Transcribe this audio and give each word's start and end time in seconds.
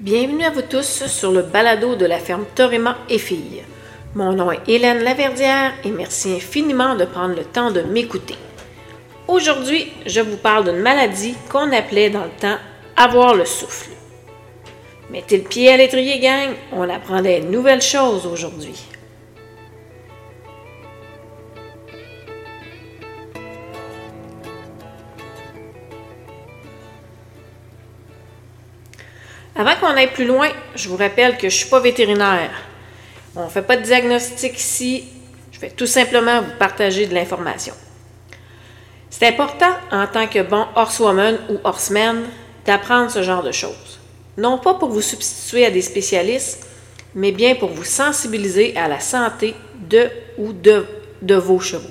Bienvenue 0.00 0.44
à 0.44 0.50
vous 0.50 0.62
tous 0.62 1.08
sur 1.08 1.32
le 1.32 1.42
balado 1.42 1.96
de 1.96 2.06
la 2.06 2.20
ferme 2.20 2.44
Torima 2.54 2.98
et 3.08 3.18
Filles. 3.18 3.64
Mon 4.14 4.32
nom 4.32 4.52
est 4.52 4.60
Hélène 4.68 5.02
Laverdière 5.02 5.72
et 5.82 5.90
merci 5.90 6.36
infiniment 6.36 6.94
de 6.94 7.04
prendre 7.04 7.34
le 7.34 7.42
temps 7.42 7.72
de 7.72 7.80
m'écouter. 7.80 8.36
Aujourd'hui, 9.26 9.92
je 10.06 10.20
vous 10.20 10.36
parle 10.36 10.66
d'une 10.66 10.82
maladie 10.82 11.34
qu'on 11.50 11.72
appelait 11.72 12.10
dans 12.10 12.22
le 12.22 12.40
temps 12.40 12.58
avoir 12.96 13.34
le 13.34 13.44
souffle. 13.44 13.90
Mettez 15.10 15.38
le 15.38 15.42
pied 15.42 15.68
à 15.72 15.76
l'étrier, 15.76 16.20
gang, 16.20 16.50
on 16.72 16.88
apprend 16.88 17.20
des 17.20 17.40
nouvelles 17.40 17.82
choses 17.82 18.24
aujourd'hui. 18.24 18.80
Avant 29.58 29.74
qu'on 29.74 29.88
aille 29.88 30.12
plus 30.12 30.24
loin, 30.24 30.48
je 30.76 30.88
vous 30.88 30.96
rappelle 30.96 31.32
que 31.32 31.48
je 31.48 31.56
ne 31.56 31.60
suis 31.60 31.68
pas 31.68 31.80
vétérinaire. 31.80 32.52
On 33.34 33.46
ne 33.46 33.50
fait 33.50 33.62
pas 33.62 33.76
de 33.76 33.82
diagnostic 33.82 34.56
ici. 34.56 35.04
Je 35.50 35.58
vais 35.58 35.70
tout 35.70 35.86
simplement 35.86 36.40
vous 36.40 36.56
partager 36.60 37.06
de 37.06 37.14
l'information. 37.14 37.74
C'est 39.10 39.26
important, 39.26 39.72
en 39.90 40.06
tant 40.06 40.28
que 40.28 40.42
bon 40.42 40.64
horsewoman 40.76 41.38
ou 41.50 41.58
horseman, 41.64 42.22
d'apprendre 42.64 43.10
ce 43.10 43.24
genre 43.24 43.42
de 43.42 43.50
choses. 43.50 43.98
Non 44.36 44.58
pas 44.58 44.74
pour 44.74 44.90
vous 44.90 45.00
substituer 45.00 45.66
à 45.66 45.72
des 45.72 45.82
spécialistes, 45.82 46.64
mais 47.16 47.32
bien 47.32 47.56
pour 47.56 47.70
vous 47.70 47.84
sensibiliser 47.84 48.76
à 48.76 48.86
la 48.86 49.00
santé 49.00 49.56
de 49.74 50.08
ou 50.36 50.52
de, 50.52 50.86
de 51.20 51.34
vos 51.34 51.58
chevaux. 51.58 51.88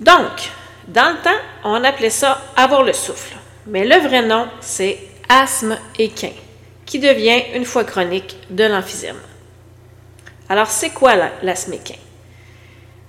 Donc, 0.00 0.50
dans 0.88 1.10
le 1.10 1.22
temps, 1.22 1.30
on 1.64 1.84
appelait 1.84 2.08
ça 2.08 2.40
avoir 2.56 2.82
le 2.82 2.94
souffle. 2.94 3.36
Mais 3.66 3.84
le 3.84 3.96
vrai 3.96 4.22
nom, 4.22 4.48
c'est 4.60 5.11
asthme 5.32 5.78
équin, 5.98 6.32
qui 6.84 6.98
devient, 6.98 7.42
une 7.54 7.64
fois 7.64 7.84
chronique, 7.84 8.36
de 8.50 8.64
l'emphysème. 8.64 9.16
Alors, 10.50 10.66
c'est 10.66 10.90
quoi 10.90 11.14
l'asthme 11.42 11.72
équin? 11.72 11.94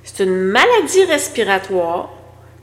C'est 0.06 0.24
une 0.24 0.34
maladie 0.34 1.04
respiratoire 1.04 2.10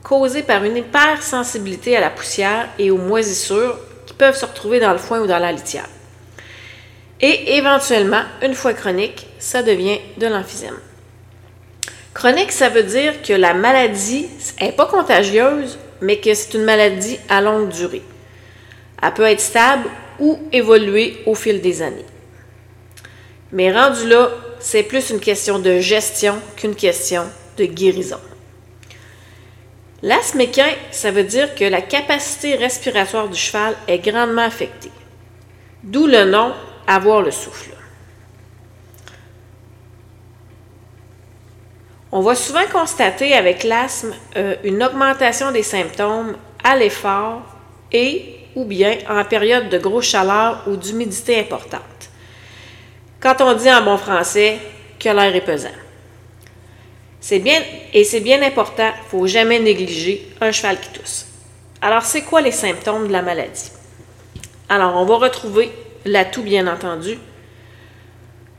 causée 0.01 0.41
par 0.41 0.63
une 0.63 0.77
hypersensibilité 0.77 1.95
à 1.95 2.01
la 2.01 2.09
poussière 2.09 2.69
et 2.79 2.89
aux 2.89 2.97
moisissures 2.97 3.77
qui 4.07 4.15
peuvent 4.15 4.35
se 4.35 4.45
retrouver 4.45 4.79
dans 4.79 4.93
le 4.93 4.97
foin 4.97 5.21
ou 5.21 5.27
dans 5.27 5.37
la 5.37 5.51
litière. 5.51 5.87
Et 7.19 7.57
éventuellement, 7.57 8.23
une 8.41 8.55
fois 8.55 8.73
chronique, 8.73 9.27
ça 9.37 9.61
devient 9.61 9.99
de 10.17 10.25
l'emphysème. 10.25 10.79
Chronique, 12.15 12.51
ça 12.51 12.69
veut 12.69 12.83
dire 12.83 13.21
que 13.21 13.33
la 13.33 13.53
maladie 13.53 14.27
n'est 14.59 14.71
pas 14.71 14.87
contagieuse, 14.87 15.77
mais 16.01 16.17
que 16.17 16.33
c'est 16.33 16.55
une 16.55 16.63
maladie 16.63 17.19
à 17.29 17.41
longue 17.41 17.69
durée. 17.69 18.01
Elle 19.01 19.13
peut 19.13 19.23
être 19.23 19.39
stable 19.39 19.89
ou 20.19 20.39
évoluer 20.51 21.21
au 21.25 21.35
fil 21.35 21.61
des 21.61 21.81
années. 21.81 22.05
Mais 23.51 23.71
rendu 23.71 24.07
là, 24.07 24.29
c'est 24.59 24.83
plus 24.83 25.09
une 25.09 25.19
question 25.19 25.59
de 25.59 25.79
gestion 25.79 26.35
qu'une 26.55 26.75
question 26.75 27.23
de 27.57 27.65
guérison. 27.65 28.19
L'asthme 30.03 30.41
équin, 30.41 30.69
ça 30.91 31.11
veut 31.11 31.23
dire 31.23 31.53
que 31.55 31.65
la 31.65 31.81
capacité 31.81 32.55
respiratoire 32.55 33.27
du 33.27 33.37
cheval 33.37 33.75
est 33.87 33.99
grandement 33.99 34.43
affectée. 34.43 34.91
D'où 35.83 36.07
le 36.07 36.25
nom 36.25 36.53
avoir 36.87 37.21
le 37.21 37.31
souffle. 37.31 37.71
On 42.11 42.21
va 42.21 42.35
souvent 42.35 42.65
constater 42.71 43.33
avec 43.33 43.63
l'asthme 43.63 44.13
euh, 44.35 44.55
une 44.63 44.83
augmentation 44.83 45.51
des 45.51 45.63
symptômes 45.63 46.35
à 46.63 46.75
l'effort 46.75 47.43
et 47.91 48.40
ou 48.55 48.65
bien 48.65 48.97
en 49.09 49.23
période 49.25 49.69
de 49.69 49.77
grosse 49.77 50.05
chaleur 50.05 50.63
ou 50.67 50.75
d'humidité 50.75 51.39
importante. 51.39 51.81
Quand 53.19 53.39
on 53.41 53.53
dit 53.53 53.71
en 53.71 53.83
bon 53.83 53.97
français 53.97 54.59
que 54.99 55.09
l'air 55.09 55.35
est 55.35 55.41
pesant. 55.41 55.69
C'est 57.19 57.39
bien, 57.39 57.61
et 57.93 58.03
c'est 58.03 58.19
bien 58.19 58.41
important, 58.41 58.91
il 58.97 59.03
ne 59.03 59.09
faut 59.09 59.27
jamais 59.27 59.59
négliger 59.59 60.27
un 60.41 60.51
cheval 60.51 60.79
qui 60.79 60.89
tousse. 60.89 61.27
Alors, 61.81 62.03
c'est 62.03 62.23
quoi 62.23 62.41
les 62.41 62.51
symptômes 62.51 63.07
de 63.07 63.11
la 63.11 63.21
maladie? 63.21 63.71
Alors, 64.69 64.95
on 64.95 65.05
va 65.05 65.17
retrouver 65.17 65.71
l'atout, 66.05 66.41
bien 66.41 66.65
entendu, 66.65 67.17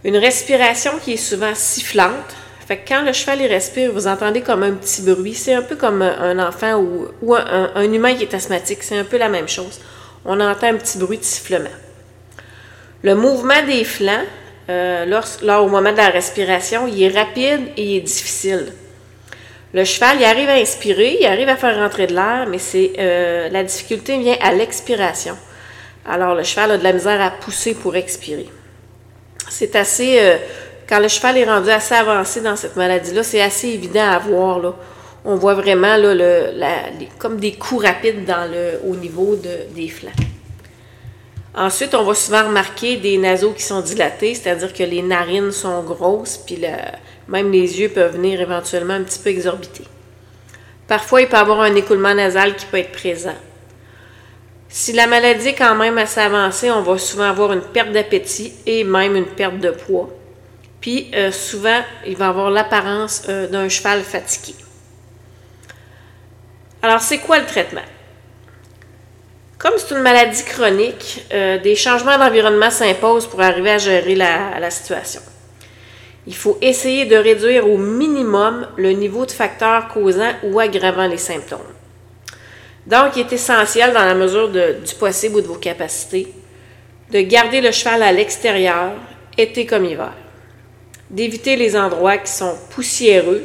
une 0.04 0.16
respiration 0.16 0.92
qui 1.02 1.14
est 1.14 1.16
souvent 1.16 1.54
sifflante. 1.54 2.36
Fait 2.66 2.78
que 2.78 2.88
quand 2.88 3.02
le 3.02 3.12
cheval 3.12 3.40
il 3.40 3.46
respire, 3.46 3.92
vous 3.92 4.06
entendez 4.06 4.40
comme 4.40 4.62
un 4.62 4.72
petit 4.72 5.02
bruit. 5.02 5.34
C'est 5.34 5.54
un 5.54 5.62
peu 5.62 5.76
comme 5.76 6.02
un 6.02 6.38
enfant 6.38 6.80
ou, 6.80 7.34
un 7.34 7.92
humain 7.92 8.14
qui 8.14 8.22
est 8.22 8.34
asthmatique. 8.34 8.82
C'est 8.82 8.98
un 8.98 9.04
peu 9.04 9.18
la 9.18 9.28
même 9.28 9.48
chose. 9.48 9.80
On 10.24 10.38
entend 10.40 10.68
un 10.68 10.76
petit 10.76 10.98
bruit 10.98 11.18
de 11.18 11.24
sifflement. 11.24 11.70
Le 13.02 13.16
mouvement 13.16 13.66
des 13.66 13.82
flancs, 13.82 14.24
euh, 14.70 15.04
lors, 15.06 15.64
au 15.64 15.68
moment 15.68 15.90
de 15.90 15.96
la 15.96 16.10
respiration, 16.10 16.86
il 16.86 17.02
est 17.02 17.08
rapide 17.08 17.60
et 17.76 17.82
il 17.82 17.96
est 17.96 18.00
difficile. 18.00 18.72
Le 19.74 19.84
cheval, 19.84 20.18
il 20.20 20.24
arrive 20.24 20.48
à 20.48 20.54
inspirer, 20.54 21.16
il 21.20 21.26
arrive 21.26 21.48
à 21.48 21.56
faire 21.56 21.76
rentrer 21.76 22.06
de 22.06 22.14
l'air, 22.14 22.46
mais 22.48 22.58
c'est 22.58 22.92
euh, 22.98 23.48
la 23.48 23.64
difficulté 23.64 24.18
vient 24.18 24.36
à 24.40 24.52
l'expiration. 24.52 25.36
Alors, 26.06 26.34
le 26.34 26.44
cheval 26.44 26.72
a 26.72 26.78
de 26.78 26.84
la 26.84 26.92
misère 26.92 27.20
à 27.20 27.30
pousser 27.30 27.74
pour 27.74 27.96
expirer. 27.96 28.48
C'est 29.48 29.74
assez, 29.74 30.18
euh, 30.20 30.36
quand 30.92 31.00
le 31.00 31.08
cheval 31.08 31.38
est 31.38 31.46
rendu 31.46 31.70
assez 31.70 31.94
avancé 31.94 32.42
dans 32.42 32.54
cette 32.54 32.76
maladie-là, 32.76 33.22
c'est 33.22 33.40
assez 33.40 33.68
évident 33.68 34.04
à 34.10 34.18
voir. 34.18 34.74
On 35.24 35.36
voit 35.36 35.54
vraiment 35.54 35.96
comme 37.18 37.40
des 37.40 37.52
coups 37.52 37.86
rapides 37.86 38.30
au 38.86 38.94
niveau 38.94 39.34
de, 39.36 39.74
des 39.74 39.88
flancs. 39.88 40.10
Ensuite, 41.54 41.94
on 41.94 42.02
va 42.02 42.12
souvent 42.12 42.46
remarquer 42.46 42.98
des 42.98 43.16
naseaux 43.16 43.52
qui 43.52 43.62
sont 43.62 43.80
dilatés, 43.80 44.34
c'est-à-dire 44.34 44.70
que 44.74 44.82
les 44.82 45.00
narines 45.00 45.50
sont 45.50 45.82
grosses, 45.82 46.36
puis 46.36 46.62
même 47.26 47.50
les 47.50 47.80
yeux 47.80 47.88
peuvent 47.88 48.12
venir 48.12 48.42
éventuellement 48.42 48.92
un 48.92 49.02
petit 49.02 49.18
peu 49.18 49.30
exorbités. 49.30 49.86
Parfois, 50.86 51.22
il 51.22 51.26
peut 51.26 51.38
y 51.38 51.40
avoir 51.40 51.62
un 51.62 51.74
écoulement 51.74 52.14
nasal 52.14 52.54
qui 52.54 52.66
peut 52.66 52.76
être 52.76 52.92
présent. 52.92 53.36
Si 54.68 54.92
la 54.92 55.06
maladie 55.06 55.48
est 55.48 55.54
quand 55.54 55.74
même 55.74 55.96
assez 55.96 56.20
avancée, 56.20 56.70
on 56.70 56.82
va 56.82 56.98
souvent 56.98 57.30
avoir 57.30 57.54
une 57.54 57.62
perte 57.62 57.92
d'appétit 57.92 58.52
et 58.66 58.84
même 58.84 59.16
une 59.16 59.24
perte 59.24 59.58
de 59.58 59.70
poids. 59.70 60.10
Puis 60.82 61.10
euh, 61.14 61.30
souvent, 61.30 61.80
il 62.04 62.16
va 62.16 62.28
avoir 62.28 62.50
l'apparence 62.50 63.22
euh, 63.28 63.46
d'un 63.46 63.68
cheval 63.68 64.02
fatigué. 64.02 64.54
Alors, 66.82 67.00
c'est 67.00 67.18
quoi 67.18 67.38
le 67.38 67.46
traitement? 67.46 67.80
Comme 69.58 69.74
c'est 69.78 69.94
une 69.94 70.02
maladie 70.02 70.44
chronique, 70.44 71.24
euh, 71.32 71.58
des 71.58 71.76
changements 71.76 72.18
d'environnement 72.18 72.68
s'imposent 72.68 73.28
pour 73.28 73.40
arriver 73.40 73.70
à 73.70 73.78
gérer 73.78 74.16
la, 74.16 74.70
situation. 74.70 75.20
Il 76.26 76.34
faut 76.34 76.58
essayer 76.60 77.06
de 77.06 77.14
réduire 77.14 77.70
au 77.70 77.78
minimum 77.78 78.66
le 78.76 78.90
niveau 78.90 79.24
de 79.24 79.30
facteurs 79.30 79.86
causant 79.86 80.32
ou 80.42 80.58
aggravant 80.58 81.06
les 81.06 81.16
symptômes. 81.16 81.60
Donc, 82.88 83.14
il 83.14 83.20
est 83.20 83.32
essentiel, 83.32 83.92
dans 83.92 84.04
la 84.04 84.14
mesure 84.14 84.48
du 84.48 84.94
possible 84.98 85.36
ou 85.36 85.40
de 85.40 85.46
vos 85.46 85.54
capacités, 85.54 86.32
de 87.12 87.20
garder 87.20 87.60
le 87.60 87.70
cheval 87.70 88.02
à 88.02 88.10
l'extérieur, 88.10 88.94
été 89.38 89.64
comme 89.64 89.84
hiver. 89.84 90.12
D'éviter 91.12 91.56
les 91.56 91.76
endroits 91.76 92.16
qui 92.16 92.32
sont 92.32 92.54
poussiéreux, 92.70 93.44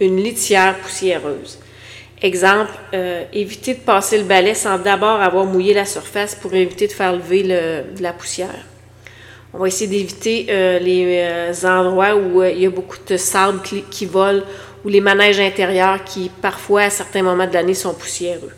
une 0.00 0.22
litière 0.22 0.76
poussiéreuse. 0.78 1.58
Exemple, 2.20 2.72
euh, 2.92 3.24
éviter 3.32 3.74
de 3.74 3.80
passer 3.80 4.18
le 4.18 4.24
balai 4.24 4.54
sans 4.54 4.78
d'abord 4.78 5.20
avoir 5.20 5.46
mouillé 5.46 5.72
la 5.72 5.86
surface 5.86 6.34
pour 6.34 6.52
éviter 6.54 6.86
de 6.86 6.92
faire 6.92 7.14
lever 7.14 7.42
de 7.42 8.02
la 8.02 8.12
poussière. 8.12 8.66
On 9.54 9.58
va 9.58 9.68
essayer 9.68 9.86
d'éviter 9.86 10.46
euh, 10.50 10.78
les 10.78 11.22
euh, 11.22 11.52
endroits 11.64 12.14
où 12.14 12.42
il 12.42 12.60
y 12.60 12.66
a 12.66 12.70
beaucoup 12.70 12.98
de 13.06 13.16
sable 13.16 13.62
qui, 13.62 13.82
qui 13.82 14.04
vole 14.04 14.44
ou 14.84 14.88
les 14.88 15.00
manèges 15.00 15.40
intérieurs 15.40 16.04
qui, 16.04 16.30
parfois, 16.42 16.82
à 16.82 16.90
certains 16.90 17.22
moments 17.22 17.46
de 17.46 17.54
l'année, 17.54 17.74
sont 17.74 17.94
poussiéreux. 17.94 18.52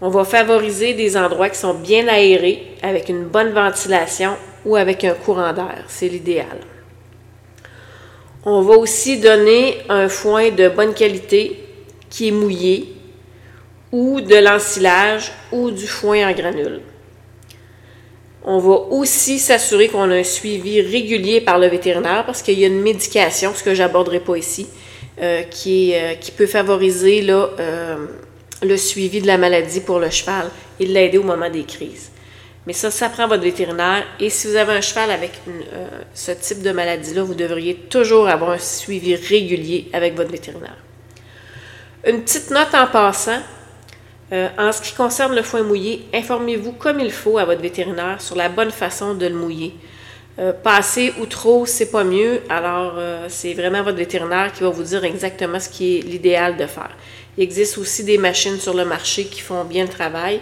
On 0.00 0.08
va 0.08 0.24
favoriser 0.24 0.94
des 0.94 1.16
endroits 1.16 1.50
qui 1.50 1.58
sont 1.58 1.74
bien 1.74 2.08
aérés, 2.08 2.76
avec 2.82 3.08
une 3.08 3.24
bonne 3.24 3.50
ventilation 3.50 4.36
ou 4.64 4.74
avec 4.76 5.04
un 5.04 5.14
courant 5.14 5.52
d'air. 5.52 5.84
C'est 5.86 6.08
l'idéal. 6.08 6.71
On 8.44 8.62
va 8.62 8.76
aussi 8.76 9.18
donner 9.18 9.78
un 9.88 10.08
foin 10.08 10.50
de 10.50 10.68
bonne 10.68 10.94
qualité 10.94 11.60
qui 12.10 12.28
est 12.28 12.32
mouillé, 12.32 12.92
ou 13.92 14.20
de 14.20 14.36
l'ensilage, 14.36 15.32
ou 15.52 15.70
du 15.70 15.86
foin 15.86 16.28
en 16.28 16.32
granules. 16.32 16.80
On 18.44 18.58
va 18.58 18.74
aussi 18.90 19.38
s'assurer 19.38 19.88
qu'on 19.88 20.10
a 20.10 20.16
un 20.16 20.24
suivi 20.24 20.80
régulier 20.80 21.40
par 21.40 21.58
le 21.58 21.68
vétérinaire 21.68 22.24
parce 22.26 22.42
qu'il 22.42 22.58
y 22.58 22.64
a 22.64 22.66
une 22.66 22.80
médication, 22.80 23.52
ce 23.54 23.62
que 23.62 23.74
j'aborderai 23.74 24.18
pas 24.18 24.36
ici, 24.36 24.66
euh, 25.20 25.42
qui, 25.42 25.94
euh, 25.94 26.14
qui, 26.14 26.32
peut 26.32 26.46
favoriser 26.46 27.24
euh, 27.30 28.06
le 28.62 28.76
suivi 28.76 29.20
de 29.20 29.28
la 29.28 29.38
maladie 29.38 29.80
pour 29.80 30.00
le 30.00 30.10
cheval 30.10 30.50
et 30.80 30.86
l'aider 30.86 31.18
au 31.18 31.22
moment 31.22 31.50
des 31.50 31.62
crises. 31.64 32.11
Mais 32.66 32.72
ça, 32.72 32.90
ça 32.90 33.08
prend 33.08 33.26
votre 33.26 33.42
vétérinaire. 33.42 34.04
Et 34.20 34.30
si 34.30 34.46
vous 34.46 34.56
avez 34.56 34.72
un 34.72 34.80
cheval 34.80 35.10
avec 35.10 35.32
ce 36.14 36.32
type 36.32 36.62
de 36.62 36.70
maladie-là, 36.70 37.22
vous 37.22 37.34
devriez 37.34 37.74
toujours 37.74 38.28
avoir 38.28 38.50
un 38.50 38.58
suivi 38.58 39.16
régulier 39.16 39.88
avec 39.92 40.14
votre 40.14 40.30
vétérinaire. 40.30 40.76
Une 42.06 42.22
petite 42.22 42.50
note 42.50 42.74
en 42.74 42.86
passant. 42.86 43.40
Euh, 44.32 44.48
en 44.56 44.72
ce 44.72 44.80
qui 44.80 44.94
concerne 44.94 45.34
le 45.34 45.42
foin 45.42 45.62
mouillé, 45.62 46.06
informez-vous 46.14 46.72
comme 46.72 47.00
il 47.00 47.12
faut 47.12 47.36
à 47.36 47.44
votre 47.44 47.60
vétérinaire 47.60 48.20
sur 48.20 48.34
la 48.34 48.48
bonne 48.48 48.70
façon 48.70 49.14
de 49.14 49.26
le 49.26 49.34
mouiller. 49.34 49.74
Euh, 50.38 50.54
passer 50.54 51.12
ou 51.20 51.26
trop, 51.26 51.66
c'est 51.66 51.90
pas 51.90 52.02
mieux. 52.02 52.40
Alors, 52.48 52.94
euh, 52.96 53.26
c'est 53.28 53.52
vraiment 53.52 53.82
votre 53.82 53.98
vétérinaire 53.98 54.50
qui 54.52 54.62
va 54.62 54.70
vous 54.70 54.82
dire 54.82 55.04
exactement 55.04 55.60
ce 55.60 55.68
qui 55.68 55.98
est 55.98 56.00
l'idéal 56.00 56.56
de 56.56 56.66
faire. 56.66 56.96
Il 57.36 57.44
existe 57.44 57.76
aussi 57.76 58.04
des 58.04 58.16
machines 58.16 58.58
sur 58.58 58.72
le 58.72 58.86
marché 58.86 59.26
qui 59.26 59.40
font 59.42 59.64
bien 59.64 59.84
le 59.84 59.90
travail. 59.90 60.40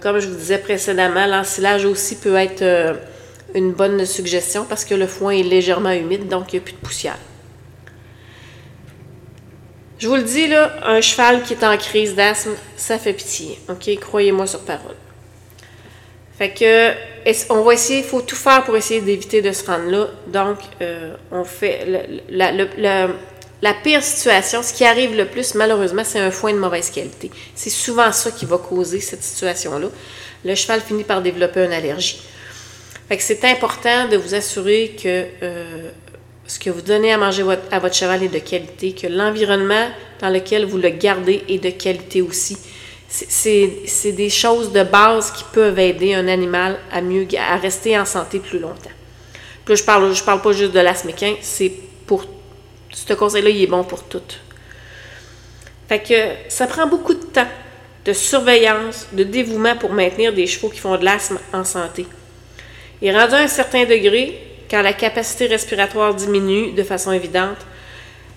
Comme 0.00 0.18
je 0.18 0.28
vous 0.28 0.36
disais 0.36 0.58
précédemment, 0.58 1.26
l'ensilage 1.26 1.84
aussi 1.84 2.16
peut 2.16 2.36
être 2.36 2.98
une 3.54 3.72
bonne 3.72 4.04
suggestion 4.04 4.64
parce 4.64 4.84
que 4.84 4.94
le 4.94 5.06
foin 5.06 5.32
est 5.32 5.42
légèrement 5.42 5.92
humide, 5.92 6.28
donc 6.28 6.52
il 6.52 6.56
n'y 6.56 6.62
a 6.62 6.64
plus 6.64 6.74
de 6.74 6.78
poussière. 6.78 7.18
Je 9.98 10.06
vous 10.06 10.14
le 10.14 10.22
dis, 10.22 10.46
là, 10.46 10.74
un 10.84 11.00
cheval 11.00 11.42
qui 11.42 11.54
est 11.54 11.64
en 11.64 11.76
crise 11.76 12.14
d'asthme, 12.14 12.52
ça 12.76 12.98
fait 12.98 13.12
pitié. 13.12 13.58
OK? 13.68 13.98
Croyez-moi 13.98 14.46
sur 14.46 14.60
parole. 14.60 14.94
Fait 16.38 16.50
que, 16.50 16.92
on 17.50 17.62
va 17.62 17.74
essayer, 17.74 17.98
il 17.98 18.04
faut 18.04 18.20
tout 18.20 18.36
faire 18.36 18.62
pour 18.62 18.76
essayer 18.76 19.00
d'éviter 19.00 19.42
de 19.42 19.50
se 19.50 19.66
rendre 19.66 19.90
là. 19.90 20.06
Donc, 20.28 20.58
euh, 20.80 21.16
on 21.32 21.42
fait. 21.42 22.20
la 22.28 23.08
pire 23.74 24.02
situation, 24.02 24.62
ce 24.62 24.72
qui 24.72 24.84
arrive 24.84 25.16
le 25.16 25.26
plus, 25.26 25.54
malheureusement, 25.54 26.02
c'est 26.04 26.20
un 26.20 26.30
foin 26.30 26.52
de 26.52 26.58
mauvaise 26.58 26.90
qualité. 26.90 27.30
C'est 27.54 27.70
souvent 27.70 28.12
ça 28.12 28.30
qui 28.30 28.46
va 28.46 28.58
causer 28.58 29.00
cette 29.00 29.22
situation-là. 29.22 29.88
Le 30.44 30.54
cheval 30.54 30.80
finit 30.80 31.04
par 31.04 31.22
développer 31.22 31.64
une 31.64 31.72
allergie. 31.72 32.20
Fait 33.08 33.16
que 33.16 33.22
c'est 33.22 33.44
important 33.44 34.06
de 34.08 34.16
vous 34.16 34.34
assurer 34.34 34.94
que 35.02 35.26
euh, 35.42 35.90
ce 36.46 36.58
que 36.58 36.70
vous 36.70 36.82
donnez 36.82 37.12
à 37.12 37.18
manger 37.18 37.44
à 37.70 37.78
votre 37.78 37.94
cheval 37.94 38.22
est 38.22 38.28
de 38.28 38.38
qualité, 38.38 38.92
que 38.92 39.06
l'environnement 39.06 39.88
dans 40.20 40.30
lequel 40.30 40.64
vous 40.64 40.78
le 40.78 40.90
gardez 40.90 41.42
est 41.48 41.58
de 41.58 41.70
qualité 41.70 42.22
aussi. 42.22 42.56
C'est 43.08 44.12
des 44.12 44.30
choses 44.30 44.70
de 44.70 44.82
base 44.82 45.30
qui 45.32 45.44
peuvent 45.52 45.78
aider 45.78 46.14
un 46.14 46.28
animal 46.28 46.78
à 46.92 47.00
mieux 47.00 47.26
rester 47.60 47.98
en 47.98 48.04
santé 48.04 48.38
plus 48.38 48.58
longtemps. 48.58 48.90
Je 49.66 49.82
parle, 49.82 50.14
parle 50.24 50.42
pas 50.42 50.52
juste 50.52 50.72
de 50.72 50.80
l'asméquin, 50.80 51.34
c'est 51.40 51.72
pour 52.06 52.24
ce 52.90 53.12
conseil-là, 53.12 53.50
il 53.50 53.62
est 53.62 53.66
bon 53.66 53.84
pour 53.84 54.04
tout. 54.04 54.22
Fait 55.88 56.00
que 56.00 56.50
ça 56.50 56.66
prend 56.66 56.86
beaucoup 56.86 57.14
de 57.14 57.24
temps, 57.24 57.48
de 58.04 58.12
surveillance, 58.12 59.06
de 59.12 59.24
dévouement 59.24 59.76
pour 59.76 59.92
maintenir 59.92 60.32
des 60.32 60.46
chevaux 60.46 60.68
qui 60.68 60.80
font 60.80 60.96
de 60.96 61.04
l'asthme 61.04 61.38
en 61.52 61.64
santé. 61.64 62.06
Et 63.00 63.12
rendu 63.12 63.34
à 63.34 63.38
un 63.38 63.48
certain 63.48 63.84
degré, 63.84 64.38
quand 64.70 64.82
la 64.82 64.92
capacité 64.92 65.46
respiratoire 65.46 66.14
diminue 66.14 66.72
de 66.72 66.82
façon 66.82 67.12
évidente, 67.12 67.58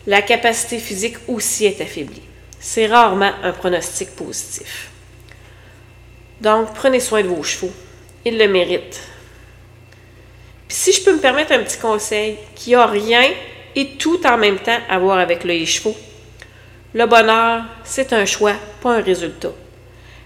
la 0.08 0.22
capacité 0.22 0.80
physique 0.80 1.18
aussi 1.28 1.66
est 1.66 1.82
affaiblie. 1.82 2.22
C'est 2.60 2.88
rarement 2.88 3.32
un 3.44 3.52
pronostic 3.52 4.16
positif. 4.16 4.90
Donc, 6.40 6.74
prenez 6.74 7.00
soin 7.00 7.22
de 7.22 7.28
vos 7.28 7.44
chevaux. 7.44 7.72
Ils 8.26 8.38
le 8.38 8.48
méritent. 8.48 9.02
Puis 10.68 10.78
si 10.78 10.94
je 10.94 11.04
peux 11.04 11.14
me 11.14 11.20
permettre 11.20 11.52
un 11.52 11.60
petit 11.60 11.78
conseil 11.78 12.38
qui 12.56 12.76
a 12.76 12.86
rien 12.86 13.28
et 13.76 13.98
tout 13.98 14.26
en 14.26 14.38
même 14.38 14.60
temps 14.60 14.80
à 14.90 15.00
voir 15.00 15.20
avec 15.20 15.44
les 15.44 15.66
chevaux, 15.66 15.96
le 16.94 17.06
bonheur, 17.06 17.64
c'est 17.84 18.12
un 18.14 18.26
choix, 18.26 18.54
pas 18.82 18.96
un 18.98 19.02
résultat. 19.02 19.52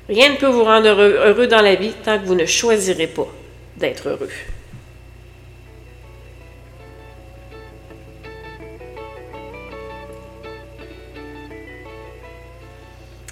Rien 0.10 0.30
ne 0.30 0.36
peut 0.36 0.48
vous 0.48 0.64
rendre 0.64 0.88
heureux 0.90 1.48
dans 1.48 1.62
la 1.62 1.76
vie 1.76 1.94
tant 2.04 2.20
que 2.20 2.26
vous 2.26 2.36
ne 2.36 2.46
choisirez 2.46 3.08
pas 3.08 3.28
d'être 3.78 4.10
heureux. 4.10 4.30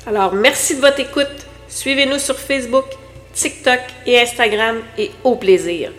Alors, 0.06 0.34
merci 0.34 0.76
de 0.76 0.82
votre 0.82 1.00
écoute. 1.00 1.28
Suivez-nous 1.70 2.20
sur 2.20 2.38
Facebook, 2.38 2.86
TikTok 3.34 3.80
et 4.06 4.20
Instagram 4.20 4.78
et 4.98 5.12
au 5.24 5.36
plaisir. 5.36 5.92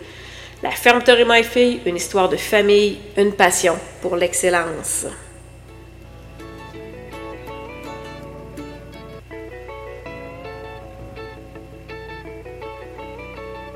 La 0.65 0.71
ferme 0.71 1.03
et 1.07 1.25
My 1.25 1.43
Fille, 1.43 1.81
une 1.85 1.95
histoire 1.95 2.27
de 2.27 2.37
famille, 2.37 2.97
une 3.17 3.33
passion 3.33 3.77
pour 4.01 4.15
l'excellence. 4.15 5.05